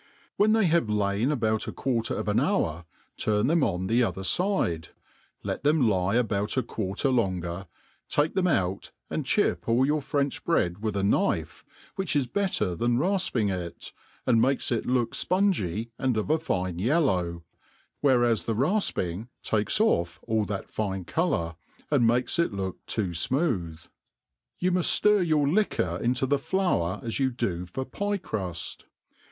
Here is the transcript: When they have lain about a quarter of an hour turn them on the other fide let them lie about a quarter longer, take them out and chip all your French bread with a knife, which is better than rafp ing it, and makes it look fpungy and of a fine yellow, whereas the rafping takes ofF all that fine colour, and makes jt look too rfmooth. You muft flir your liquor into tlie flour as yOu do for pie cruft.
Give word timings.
When 0.35 0.53
they 0.53 0.65
have 0.65 0.89
lain 0.89 1.31
about 1.31 1.67
a 1.67 1.71
quarter 1.71 2.15
of 2.15 2.27
an 2.27 2.39
hour 2.39 2.85
turn 3.17 3.45
them 3.45 3.63
on 3.63 3.85
the 3.85 4.01
other 4.01 4.23
fide 4.23 4.87
let 5.43 5.61
them 5.61 5.87
lie 5.87 6.15
about 6.15 6.57
a 6.57 6.63
quarter 6.63 7.09
longer, 7.11 7.67
take 8.09 8.33
them 8.33 8.47
out 8.47 8.91
and 9.11 9.27
chip 9.27 9.69
all 9.69 9.85
your 9.85 10.01
French 10.01 10.43
bread 10.43 10.81
with 10.81 10.97
a 10.97 11.03
knife, 11.03 11.63
which 11.97 12.15
is 12.15 12.25
better 12.25 12.75
than 12.75 12.97
rafp 12.97 13.35
ing 13.39 13.49
it, 13.49 13.93
and 14.25 14.41
makes 14.41 14.71
it 14.71 14.87
look 14.87 15.11
fpungy 15.11 15.91
and 15.99 16.17
of 16.17 16.31
a 16.31 16.39
fine 16.39 16.79
yellow, 16.79 17.43
whereas 17.99 18.45
the 18.45 18.55
rafping 18.55 19.27
takes 19.43 19.79
ofF 19.79 20.19
all 20.23 20.45
that 20.45 20.67
fine 20.67 21.05
colour, 21.05 21.57
and 21.91 22.07
makes 22.07 22.37
jt 22.37 22.51
look 22.53 22.83
too 22.87 23.09
rfmooth. 23.09 23.87
You 24.57 24.71
muft 24.71 24.99
flir 24.99 25.23
your 25.23 25.47
liquor 25.47 25.99
into 26.01 26.25
tlie 26.25 26.39
flour 26.39 26.99
as 27.03 27.19
yOu 27.19 27.29
do 27.29 27.67
for 27.67 27.85
pie 27.85 28.17
cruft. 28.17 28.87